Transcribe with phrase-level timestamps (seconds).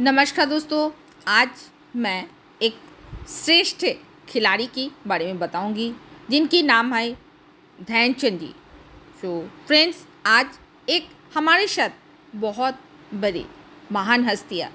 [0.00, 0.90] नमस्कार दोस्तों,
[1.28, 1.48] आज
[1.96, 2.28] मैं
[2.62, 2.74] एक
[3.28, 3.84] श्रेष्ठ
[4.28, 5.92] खिलाड़ी की बारे में बताऊँगी,
[6.30, 7.12] जिनकी नाम है
[7.78, 8.48] ध्यानचंद जी।
[9.20, 9.32] सो
[9.66, 10.58] फ्रेंड्स आज
[10.88, 11.90] एक हमारे साथ
[12.36, 12.78] बहुत
[13.14, 13.44] बड़ी
[13.92, 14.70] महान हस्तियाँ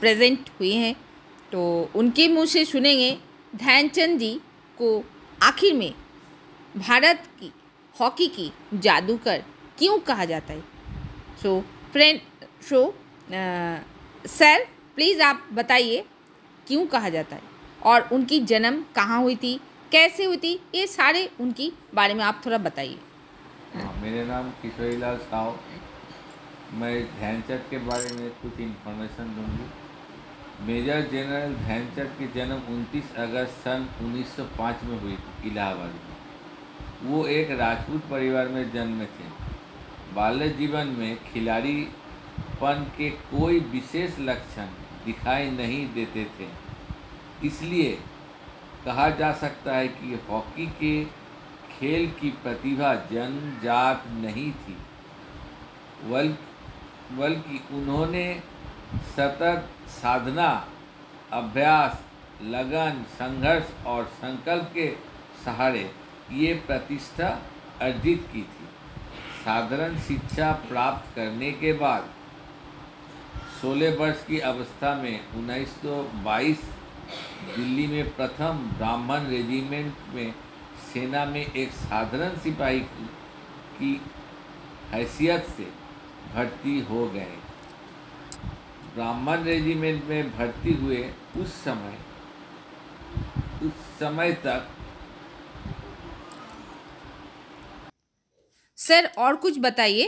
[0.00, 0.94] प्रेजेंट हुई हैं।
[1.52, 3.12] तो उनके मुँह से सुनेंगे
[3.56, 4.34] ध्यानचंद जी
[4.78, 5.04] को
[5.42, 5.92] आखिर में
[6.78, 7.52] भारत की
[7.96, 9.44] हॉकी की जादूगर
[9.78, 10.64] क्यों कहा जाता है।
[11.42, 11.60] So
[11.92, 12.20] friend
[12.70, 12.86] so
[14.24, 16.04] sir please आप बताइए,
[16.66, 17.42] क्यों कहा जाता है?
[17.82, 19.60] और उनकी जन्म कहाँ हुई थी?
[19.92, 20.52] कैसे हुई थी?
[20.74, 22.98] ये सारे उनकी बारे में आप थोड़ा बताइए।
[23.74, 25.58] हाँ मेरा नाम किशोरीलाल साव
[26.72, 29.66] मैं ध्यानचंद के बारे में कुछ इन्फॉर्मेशन दूँगी।
[30.66, 37.26] मेजर जनरल ध्यानचंद की जन्म 29 अगस्त सन 1905 में हुई थी, इलाहाबाद में। वो
[37.26, 39.28] एक राजपूत परिवार में जन्मे थे।
[40.14, 41.76] बाल्य जीवन में खिलाड़ी
[42.60, 44.66] पन के कोई विशेष लक्षण
[45.04, 46.48] दिखाई नहीं देते थे।
[47.46, 47.92] इसलिए
[48.84, 51.04] कहा जा सकता है कि हॉकी के
[51.70, 54.76] खेल की प्रतिभा जनजात नहीं थी।
[57.12, 58.26] बल्कि उन्होंने
[59.16, 60.48] सतत साधना,
[61.32, 62.00] अभ्यास,
[62.42, 64.88] लगन, संघर्ष और संकल्प के
[65.44, 65.90] सहारे
[66.32, 67.28] ये प्रतिष्ठा
[67.80, 68.66] अर्जित की थी।
[69.44, 72.08] साधारण शिक्षा प्राप्त करने के बाद
[73.60, 76.64] सोलह वर्ष की अवस्था में 1922
[77.56, 80.34] दिल्ली में प्रथम ब्राह्मण रेजिमेंट में
[80.92, 82.80] सेना में एक साधारण सिपाही
[83.78, 84.00] की
[84.90, 85.64] हैसियत से
[86.34, 87.36] भर्ती हो गए।
[88.94, 91.02] ब्राह्मण रेजिमेंट में भर्ती हुए
[91.36, 91.98] उस समय
[93.62, 94.68] उस समय तक
[98.78, 100.06] सर और कुछ बताइए।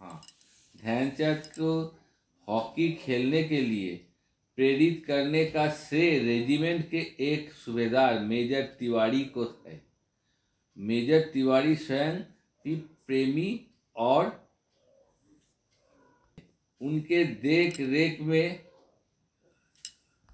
[0.00, 0.20] हाँ
[0.74, 1.70] ध्यानचंद को
[2.48, 3.94] हॉकी खेलने के लिए
[4.58, 9.82] प्रेरित करने का श्रेय रेजिमेंट के एक सूबेदार मेजर तिवारी को है।
[10.78, 12.20] मेजर तिवारी स्वयं
[12.64, 12.76] भी
[13.06, 14.50] प्रेमी और
[16.80, 18.64] उनके देख रेख में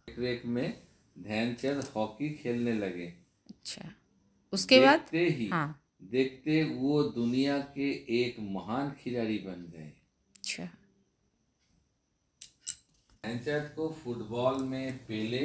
[0.08, 0.82] देख रेख में
[1.18, 3.06] ध्यानचंद हॉकी खेलने लगे।
[3.50, 3.92] अच्छा।
[4.52, 4.98] उसके बाद?
[4.98, 7.90] देखते ही हाँ। देखते वो दुनिया के
[8.22, 9.92] एक महान खिलाड़ी बन गए
[10.36, 10.68] अच्छा
[13.25, 15.41] ध्यानचंद को फुटबॉल में पेले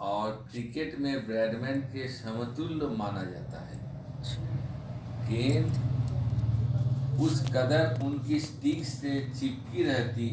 [0.00, 3.78] और क्रिकेट में ब्रैडमैन के समतुल्य माना जाता है।
[5.28, 5.70] गेंद
[7.20, 10.28] उस कदर उनकी स्टिक से चिपकी रहती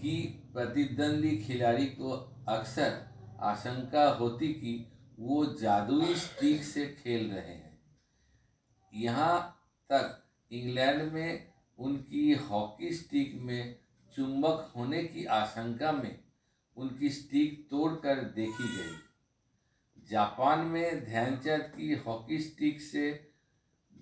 [0.00, 0.16] कि
[0.54, 2.12] प्रतिद्वंदी खिलाड़ी को
[2.48, 2.96] अक्सर
[3.42, 4.74] आशंका होती कि
[5.18, 7.78] वो जादुई स्टिक से खेल रहे हैं।
[8.92, 9.38] यहाँ
[9.90, 10.18] तक
[10.50, 11.47] इंग्लैंड में
[11.78, 13.78] उनकी हॉकी स्टिक में
[14.16, 16.18] चुंबक होने की आशंका में
[16.76, 18.96] उनकी स्टिक तोड़कर देखी गई।
[20.10, 23.32] जापान में ध्यानचंद की हॉकी स्टिक से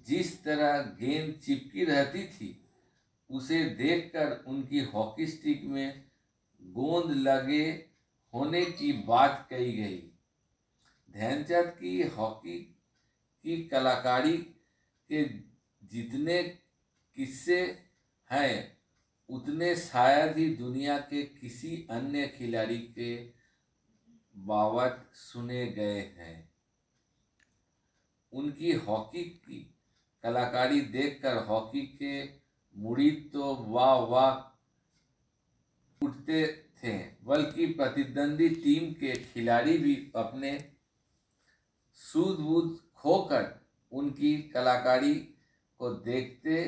[0.07, 2.69] जिस तरह गेंद चिपकी रहती थी,
[3.31, 6.05] उसे देखकर उनकी हॉकी स्टिक में
[6.63, 7.87] गोंद लगे
[8.35, 9.99] होने की बात कही गई।
[11.11, 12.59] ध्यानचंद की हॉकी
[13.45, 14.37] की कलाकारी
[15.11, 15.25] के
[15.87, 16.43] जितने
[17.17, 17.61] किस्से
[18.31, 18.77] हैं।
[19.29, 23.15] उतने शायद ही दुनिया के किसी अन्य खिलाड़ी के
[24.35, 26.49] बाबत सुने गए हैं।
[28.33, 29.61] उनकी हॉकी की
[30.25, 32.23] कलाकारी देखकर हॉकी के
[32.77, 34.35] मुड़ी तो वाह वाह
[36.01, 36.47] उठते
[36.79, 40.53] थे, बल्कि प्रतिद्वंदी टीम के खिलाड़ी भी अपने
[41.99, 43.45] सूद बूद खोकर
[43.93, 45.15] उनकी कलाकारी
[45.81, 46.65] को देखते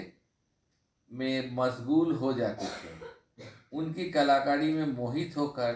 [1.13, 2.97] में मशगूल हो जाते थे।
[3.73, 5.75] उनकी कलाकारी में मोहित होकर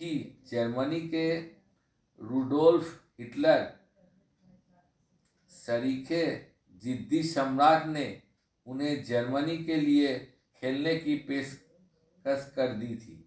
[0.00, 1.36] ही जर्मनी के
[2.20, 3.72] रूडोल्फ हिटलर,
[5.48, 6.46] सरीखे
[6.82, 8.22] जिद्दी सम्राट ने
[8.66, 10.18] उन्हें जर्मनी के लिए
[10.60, 13.20] खेलने की पेशकश कर दी थी।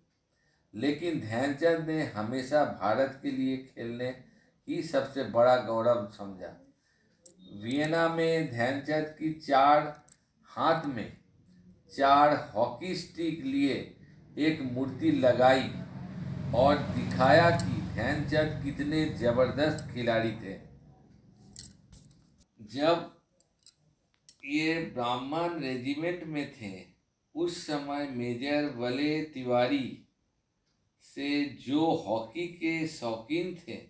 [0.74, 4.24] लेकिन ध्यानचंद ने हमेशा भारत के लिए खेलने
[4.68, 6.56] ही सबसे बड़ा गौरव समझा।
[7.54, 10.06] वियना में ध्यानचंद की चार
[10.44, 11.18] हाथ में
[11.92, 13.96] चार हॉकी स्टिक लिए
[14.38, 15.70] एक मूर्ति लगाई
[16.56, 20.58] और दिखाया कि ध्यानचंद कितने ज़बरदस्त खिलाड़ी थे।
[22.62, 23.16] जब
[24.46, 26.86] ये ब्राह्मण रेजिमेंट में थे,
[27.36, 30.08] उस समय मेजर वले तिवारी
[31.02, 33.82] से जो हॉकी के शौकीन थे,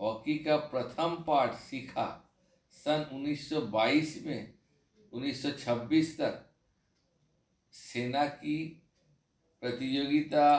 [0.00, 2.08] हॉकी का प्रथम पाठ सीखा
[2.70, 4.54] सन 1922 में
[5.12, 6.45] 1926 तक।
[7.76, 8.82] सेना की
[9.60, 10.56] प्रतियोगिता,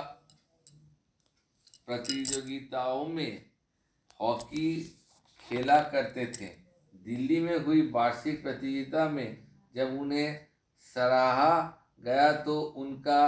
[1.86, 3.46] प्रतियोगिताओं में
[4.22, 4.82] हॉकी
[5.40, 6.46] खेला करते थे।
[7.06, 10.48] दिल्ली में हुई वार्षिक प्रतियोगिता में जब उन्हें
[10.80, 13.22] सराहा गया तो उनका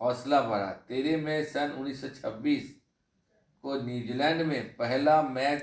[0.00, 2.70] हौसला बढ़ा। तेरे मई सन 1926
[3.62, 5.62] को न्यूजीलैंड में पहला मैच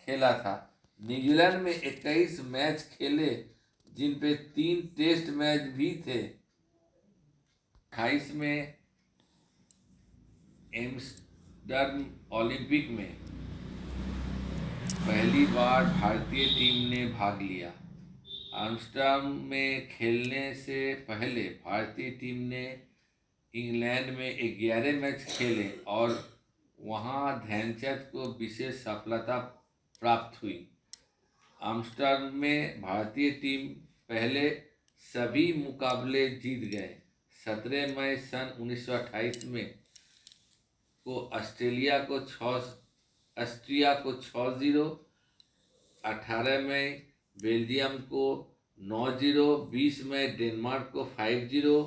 [0.00, 3.46] खेला था। न्यूजीलैंड में 21 मैच खेले
[3.88, 6.39] जिन पे तीन टेस्ट मैच भी थे।
[7.92, 8.74] अट्ठाईस में
[10.74, 13.16] एम्स्टर्म ओलंपिक में
[15.06, 17.72] पहली बार भारतीय टीम ने भाग लिया।
[18.56, 22.62] आमस्टर्म में खेलने से पहले भारतीय टीम ने
[23.54, 26.16] इंग्लैंड में ग्यारह मैच खेले और
[26.78, 29.38] वहाँ ध्यानचंद को विशेष सफलता
[30.02, 30.58] प्राप्त हुई।
[31.60, 33.68] आमस्टर्म में भारतीय टीम
[34.08, 34.48] पहले
[35.12, 36.96] सभी मुकाबले जीत गए।
[37.40, 39.66] सत्रह मई सन 1928 में
[41.06, 44.84] को ऑस्ट्रेलिया को छः ऑस्ट्रिया को छः ज़ीरो
[46.04, 46.90] अठारह मई
[47.36, 48.24] बेल्जियम को
[48.78, 51.78] नौ ज़ीरो बीस मई डेनमार्क को फाइव ज़ीरो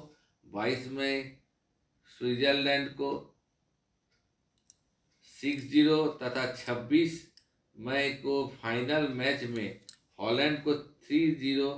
[0.46, 1.22] बाईस मई
[2.12, 3.12] स्विट्जरलैंड को
[5.30, 7.22] सिक्स ज़ीरो तथा छब्बीस
[7.76, 9.80] मई को फाइनल मैच में
[10.20, 11.70] हॉलैंड को थ्री ज़ीरो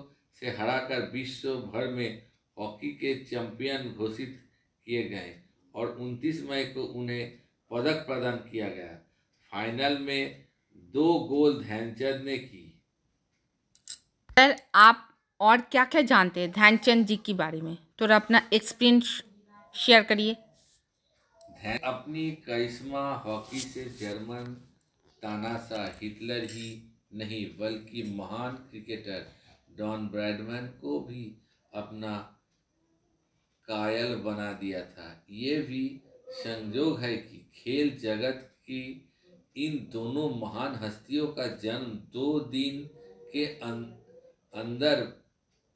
[0.42, 2.22] से हराकर विश्व भर में
[2.58, 4.50] हॉकी के चैंपियन घोषित
[4.86, 5.44] किए गए
[5.76, 7.42] और 29 मई को उन्हें
[7.72, 9.00] पदक प्रदान किया गया।
[9.52, 12.82] फाइनल में दो गोल ध्यानचंद ने की।
[14.32, 17.78] सर आप और क्या क्या जानते हैं ध्यानचंद जी के बारे में?
[18.02, 19.24] थोड़ा अपना एक्सपीरियंस
[19.76, 20.34] शेयर करिए।
[21.84, 24.58] अपनी करिश्मा हॉकी से जर्मन
[25.22, 29.36] तानाशाह हिटलर ही नहीं बल्कि महान क्रिकेटर
[29.78, 31.36] डॉन ब्रैडमैन को भी
[31.74, 32.35] अपना
[33.68, 39.12] कायल बना दिया था। ये भी संयोग है कि खेल जगत की
[39.58, 42.90] इन दोनों महान हस्तियों का जन्म दो दिन
[43.34, 43.84] के अं,
[44.54, 45.02] अंदर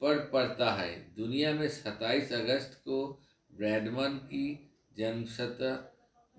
[0.00, 3.20] पड़ पड़ता है। दुनिया में 27 अगस्त को
[3.54, 5.86] ब्रैडमन की जन्मशत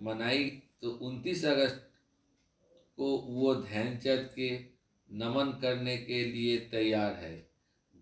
[0.02, 0.50] मनाई
[0.82, 1.88] तो 29 अगस्त
[2.98, 4.50] को वो ध्यानचंद के
[5.12, 7.50] नमन करने के लिए तैयार है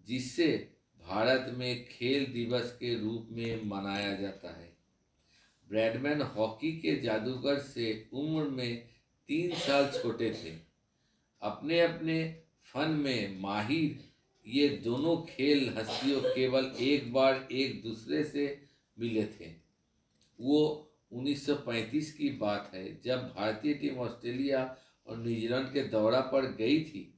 [0.07, 0.78] जिससे
[1.09, 4.77] भारत में खेल दिवस के रूप में मनाया जाता है।
[5.69, 8.87] ब्रैडमैन हॉकी के जादूगर से उम्र में
[9.27, 10.55] तीन साल छोटे थे।
[11.41, 14.09] अपने अपने फन में माहिर,
[14.47, 18.61] ये दोनों खेल हस्तियों केवल एक बार एक दूसरे से
[18.99, 19.51] मिले थे।
[20.41, 24.77] वो 1935 की बात है, जब भारतीय टीम ऑस्ट्रेलिया
[25.07, 27.13] और न्यूजीलैंड के दौरा पर गई थी,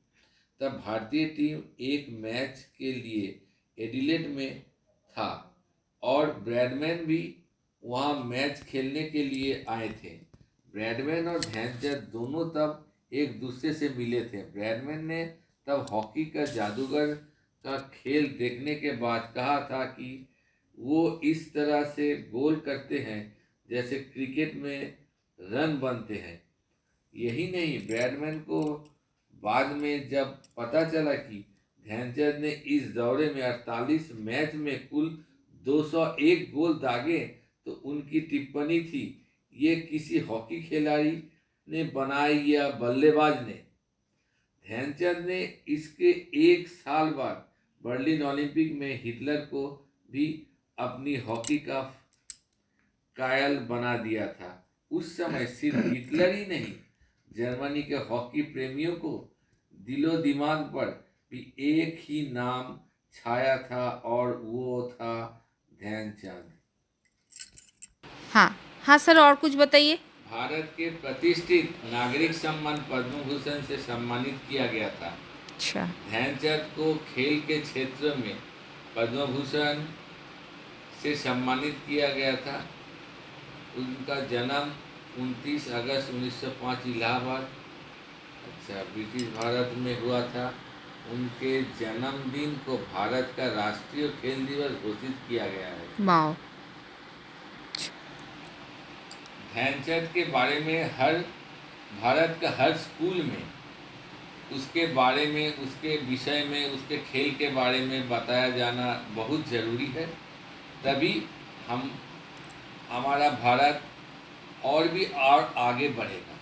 [0.59, 3.40] तब भारतीय टीम एक मैच के लिए
[3.77, 4.61] एडिलेट में
[5.15, 5.55] था
[6.03, 7.35] और ब्रैडमैन भी
[7.83, 10.09] वहाँ मैच खेलने के लिए आए थे।
[10.73, 15.25] ब्रैडमैन और ध्यानचंद दोनों तब एक दूसरे से मिले थे। ब्रैडमैन ने
[15.67, 17.13] तब हॉकी का जादूगर
[17.65, 20.27] का खेल देखने के बाद कहा था कि
[20.79, 23.37] वो इस तरह से गोल करते हैं
[23.69, 24.97] जैसे क्रिकेट में
[25.39, 26.41] रन बनते हैं।
[27.15, 28.61] यही नहीं, ब्रैडमैन को
[29.43, 31.50] बाद में जब पता चला कि
[31.85, 35.23] ध्यानचंद ने इस दौरे में 48 मैच में कुल
[35.67, 37.19] 201 गोल दागे
[37.65, 41.23] तो उनकी टिप्पणी थी ये किसी हॉकी खिलाड़ी
[41.69, 43.63] ने बनाई या बल्लेबाज ने?
[44.67, 47.49] ध्यानचंद ने इसके एक साल बाद
[47.83, 50.47] बर्लिन ओलंपिक में हिटलर को भी
[50.79, 51.81] अपनी हॉकी का
[53.15, 56.73] कायल बना दिया था। उस समय सिर्फ़ हिटलर ही नहीं
[57.33, 59.37] जर्मनी के हॉकी प्रेमियों को
[59.75, 62.79] दिलो दिमाग पर भी एक ही नाम
[63.13, 65.13] छाया था और वो था
[65.79, 66.51] ध्यानचंद।
[68.33, 69.95] हाँ हाँ सर और कुछ बताइए।
[70.31, 75.17] भारत के प्रतिष्ठित नागरिक सम्मान पद्म भूषण से सम्मानित किया गया था।
[75.49, 78.35] अच्छा। ध्यानचंद को खेल के क्षेत्र में
[78.95, 79.83] पद्म भूषण
[81.03, 82.57] से सम्मानित किया गया था।
[83.77, 84.73] उनका जन्म
[85.19, 87.47] 29 अगस्त 1905 इलाहाबाद
[88.47, 90.53] अच्छा ब्रिटिश भारत में हुआ था।
[91.09, 95.87] उनके जन्मदिन को भारत का राष्ट्रीय खेल दिवस घोषित किया गया है।
[99.53, 101.13] ध्यानचंद के बारे में हर
[102.01, 103.43] भारत का हर स्कूल में
[104.51, 109.85] उसके बारे में उसके विषय में उसके खेल के बारे में बताया जाना बहुत ज़रूरी
[109.85, 110.05] है।
[110.83, 111.13] तभी
[111.67, 111.91] हम
[112.89, 113.81] हमारा भारत
[114.65, 116.35] और भी और आगे बढ़ेगा।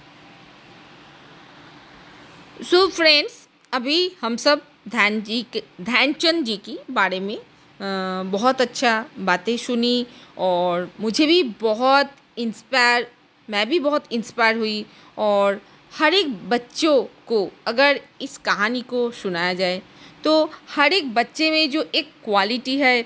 [2.63, 3.38] सो फ्रेंड्स
[3.73, 7.37] अभी हम सब ध्यान जी के ध्यानचंद जी की बारे में
[8.31, 10.05] बहुत अच्छा बातें सुनी
[10.37, 13.07] और मुझे भी बहुत इंस्पायर
[13.47, 14.85] मैं भी बहुत इंस्पायर हुई
[15.17, 15.61] और
[15.91, 19.81] हर एक बच्चों को अगर इस कहानी को सुनाया जाए
[20.23, 23.01] तो हर एक बच्चे में जो एक क्वालिटी है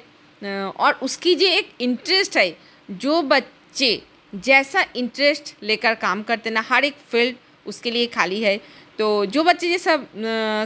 [0.70, 2.58] और उसकी जो एक इंटरेस्ट है,
[2.90, 4.02] जो बच्चे
[4.36, 7.36] जैसा इंटरेस्ट लेकर काम करते ना, हर एक फ़ील्ड
[7.68, 8.60] उसके लिए खाली है।
[9.00, 9.96] तो जो बच्चे जैसा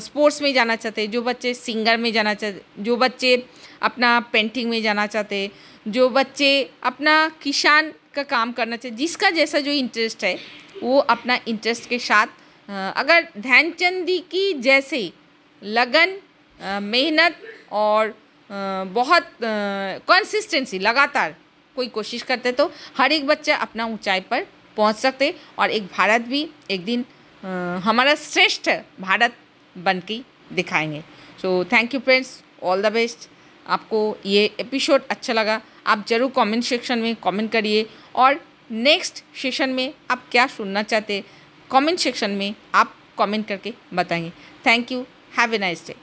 [0.04, 3.36] स्पोर्ट्स में जाना चाहते, जो बच्चे सिंगर में जाना चाहते जो बच्चे
[3.82, 5.50] अपना पेंटिंग में जाना चाहते,
[5.88, 10.38] जो बच्चे अपना किसान का काम करना चाहते, जिसका जैसा जो इंटरेस्ट है,
[10.84, 12.28] वो अपना इंटरेस्ट के साथ
[12.70, 15.12] अगर ध्यानचंद जी की जैसे
[15.62, 16.18] लगन
[16.84, 17.38] मेहनत
[17.72, 18.14] और
[18.50, 21.36] बहुत कंसिस्टेंसी लगातार
[21.76, 24.46] कोई कोशिश करते तो हर एक बच्चा अपना ऊंचाई पर
[24.78, 27.06] पहुँच सकते और एक भारत भी एक दिन
[27.44, 29.34] हमारा श्रेष्ठ भारत
[29.76, 30.20] बन के
[30.54, 31.04] दिखाएँगे।
[31.42, 33.30] So thank you friends all the best
[33.66, 38.40] आपको ये एपिसोड अच्छा लगा, आप ज़रूर कमेंट सेक्शन में कमेंट करिए। और
[38.72, 41.24] नेक्स्ट सेशन में आप क्या सुनना चाहते
[41.72, 44.30] कमेंट सेक्शन में आप कमेंट करके बताएँगे
[44.66, 45.06] thank you
[45.40, 45.96] have a nice day